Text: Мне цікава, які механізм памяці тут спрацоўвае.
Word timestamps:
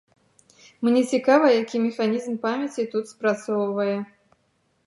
Мне 0.85 1.01
цікава, 1.11 1.51
які 1.61 1.81
механізм 1.83 2.33
памяці 2.47 2.87
тут 2.95 3.13
спрацоўвае. 3.15 3.95